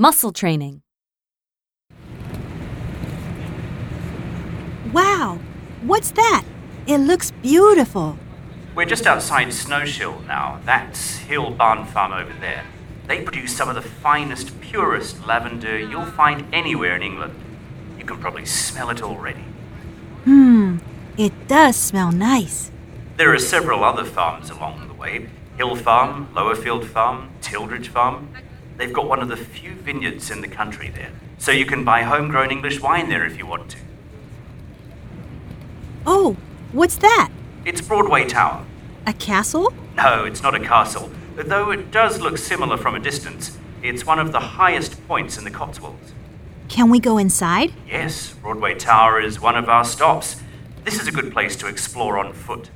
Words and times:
Muscle 0.00 0.32
training. 0.32 0.80
Wow! 4.94 5.38
What's 5.82 6.10
that? 6.12 6.42
It 6.86 6.96
looks 6.96 7.32
beautiful. 7.42 8.16
We're 8.74 8.86
just 8.86 9.06
outside 9.06 9.48
Snowshill 9.48 10.26
now. 10.26 10.58
That's 10.64 11.18
Hill 11.18 11.50
Barn 11.50 11.84
Farm 11.84 12.14
over 12.14 12.32
there. 12.40 12.64
They 13.08 13.20
produce 13.20 13.54
some 13.54 13.68
of 13.68 13.74
the 13.74 13.82
finest, 13.82 14.58
purest 14.62 15.26
lavender 15.26 15.78
you'll 15.78 16.06
find 16.06 16.46
anywhere 16.50 16.96
in 16.96 17.02
England. 17.02 17.34
You 17.98 18.06
can 18.06 18.16
probably 18.16 18.46
smell 18.46 18.88
it 18.88 19.02
already. 19.02 19.44
Hmm, 20.24 20.78
it 21.18 21.46
does 21.46 21.76
smell 21.76 22.10
nice. 22.10 22.70
There 23.18 23.34
are 23.34 23.38
several 23.38 23.84
other 23.84 24.06
farms 24.06 24.48
along 24.48 24.88
the 24.88 24.94
way 24.94 25.28
Hill 25.58 25.76
Farm, 25.76 26.28
Lowerfield 26.32 26.86
Farm, 26.86 27.28
Tildridge 27.42 27.88
Farm. 27.88 28.30
They've 28.80 28.90
got 28.90 29.06
one 29.06 29.20
of 29.20 29.28
the 29.28 29.36
few 29.36 29.72
vineyards 29.72 30.30
in 30.30 30.40
the 30.40 30.48
country 30.48 30.88
there, 30.88 31.10
so 31.36 31.52
you 31.52 31.66
can 31.66 31.84
buy 31.84 32.00
homegrown 32.00 32.50
English 32.50 32.80
wine 32.80 33.10
there 33.10 33.26
if 33.26 33.36
you 33.36 33.44
want 33.44 33.68
to. 33.72 33.76
Oh, 36.06 36.38
what's 36.72 36.96
that? 36.96 37.30
It's 37.66 37.82
Broadway 37.82 38.24
Tower. 38.24 38.64
A 39.06 39.12
castle? 39.12 39.74
No, 39.96 40.24
it's 40.24 40.42
not 40.42 40.54
a 40.54 40.60
castle, 40.60 41.10
though 41.36 41.70
it 41.70 41.90
does 41.90 42.22
look 42.22 42.38
similar 42.38 42.78
from 42.78 42.94
a 42.94 42.98
distance. 42.98 43.58
It's 43.82 44.06
one 44.06 44.18
of 44.18 44.32
the 44.32 44.40
highest 44.40 45.06
points 45.06 45.36
in 45.36 45.44
the 45.44 45.50
Cotswolds. 45.50 46.14
Can 46.70 46.88
we 46.88 47.00
go 47.00 47.18
inside? 47.18 47.74
Yes, 47.86 48.32
Broadway 48.32 48.76
Tower 48.76 49.20
is 49.20 49.38
one 49.38 49.56
of 49.56 49.68
our 49.68 49.84
stops. 49.84 50.40
This 50.84 50.98
is 50.98 51.06
a 51.06 51.12
good 51.12 51.34
place 51.34 51.54
to 51.56 51.66
explore 51.66 52.16
on 52.16 52.32
foot. 52.32 52.70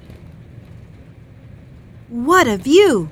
What 2.11 2.47
a 2.47 2.59
view! 2.59 3.09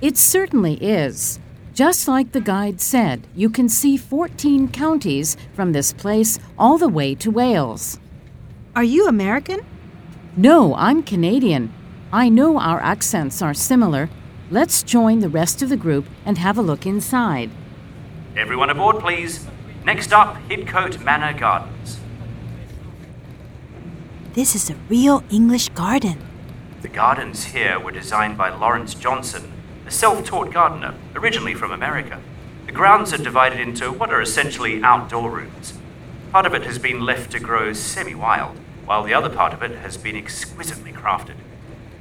It 0.00 0.16
certainly 0.16 0.74
is. 0.82 1.38
Just 1.78 2.08
like 2.08 2.32
the 2.32 2.40
guide 2.40 2.80
said, 2.80 3.28
you 3.36 3.48
can 3.48 3.68
see 3.68 3.96
14 3.96 4.66
counties 4.66 5.36
from 5.52 5.70
this 5.70 5.92
place 5.92 6.40
all 6.58 6.76
the 6.76 6.88
way 6.88 7.14
to 7.14 7.30
Wales. 7.30 8.00
Are 8.74 8.82
you 8.82 9.06
American? 9.06 9.64
No, 10.36 10.74
I'm 10.74 11.04
Canadian. 11.04 11.72
I 12.12 12.30
know 12.30 12.58
our 12.58 12.80
accents 12.80 13.40
are 13.42 13.54
similar. 13.54 14.10
Let's 14.50 14.82
join 14.82 15.20
the 15.20 15.28
rest 15.28 15.62
of 15.62 15.68
the 15.68 15.76
group 15.76 16.06
and 16.26 16.36
have 16.36 16.58
a 16.58 16.62
look 16.62 16.84
inside. 16.84 17.48
Everyone 18.36 18.70
aboard, 18.70 18.98
please. 18.98 19.46
Next 19.84 20.12
up, 20.12 20.34
Hidcote 20.48 21.04
Manor 21.04 21.38
Gardens. 21.38 22.00
This 24.32 24.56
is 24.56 24.68
a 24.68 24.74
real 24.88 25.22
English 25.30 25.68
garden. 25.68 26.18
The 26.82 26.88
gardens 26.88 27.44
here 27.44 27.78
were 27.78 27.92
designed 27.92 28.36
by 28.36 28.48
Lawrence 28.48 28.94
Johnston, 28.94 29.52
a 29.86 29.92
self 29.92 30.24
taught 30.24 30.52
gardener, 30.52 30.96
originally 31.18 31.54
from 31.54 31.72
America. 31.72 32.20
The 32.66 32.72
grounds 32.72 33.12
are 33.12 33.18
divided 33.18 33.60
into 33.60 33.90
what 33.90 34.10
are 34.10 34.20
essentially 34.20 34.82
outdoor 34.82 35.30
rooms. 35.30 35.74
Part 36.32 36.46
of 36.46 36.54
it 36.54 36.62
has 36.62 36.78
been 36.78 37.00
left 37.00 37.32
to 37.32 37.40
grow 37.40 37.72
semi 37.72 38.14
wild, 38.14 38.56
while 38.84 39.02
the 39.02 39.14
other 39.14 39.28
part 39.28 39.52
of 39.52 39.62
it 39.62 39.72
has 39.78 39.96
been 39.96 40.16
exquisitely 40.16 40.92
crafted. 40.92 41.36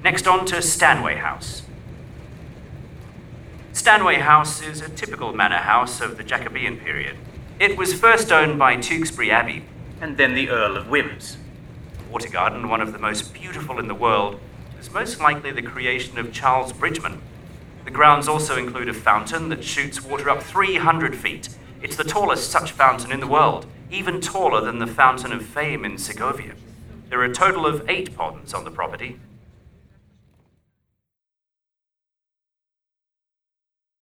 Next 0.04 0.28
on 0.28 0.46
to 0.48 0.62
Stanway 0.62 1.16
House. 1.16 1.64
Stanway 3.74 4.16
House 4.16 4.62
is 4.62 4.82
a 4.82 4.90
typical 4.90 5.34
manor 5.34 5.58
house 5.58 6.00
of 6.00 6.18
the 6.18 6.24
Jacobean 6.24 6.78
period. 6.78 7.18
It 7.60 7.78
was 7.78 7.94
first 7.94 8.32
owned 8.32 8.60
by 8.60 8.76
Tewkesbury 8.76 9.32
Abbey 9.32 9.64
and 10.00 10.18
then 10.18 10.36
the 10.36 10.50
Earl 10.50 10.78
of 10.78 10.90
Wemyss. 10.90 11.38
Water 12.12 12.30
Garden, 12.30 12.70
one 12.70 12.82
of 12.82 12.94
the 12.94 13.00
most 13.00 13.34
beautiful 13.34 13.80
in 13.80 13.88
the 13.88 13.96
world, 13.96 14.40
is 14.80 14.92
most 14.92 15.20
likely 15.20 15.52
the 15.52 15.62
creation 15.62 16.18
of 16.20 16.32
Charles 16.32 16.72
Bridgeman. 16.72 17.22
The 17.88 17.94
grounds 17.94 18.28
also 18.28 18.58
include 18.58 18.90
a 18.90 18.94
fountain 18.94 19.48
that 19.48 19.64
shoots 19.64 20.04
water 20.04 20.30
up 20.30 20.44
300 20.44 21.16
feet. 21.16 21.48
It's 21.82 21.96
the 21.96 22.04
tallest 22.04 22.52
such 22.52 22.74
fountain 22.74 23.14
in 23.14 23.22
the 23.22 23.28
world, 23.28 23.66
even 23.90 24.20
taller 24.20 24.60
than 24.60 24.80
the 24.80 24.86
Fountain 24.86 25.32
of 25.32 25.46
Fame 25.46 25.86
in 25.86 25.98
Segovia. 25.98 26.56
There 27.10 27.22
are 27.22 27.24
a 27.24 27.34
total 27.34 27.66
of 27.66 27.90
eight 27.90 28.14
ponds 28.14 28.54
on 28.54 28.66
the 28.66 28.72
property, 28.72 29.22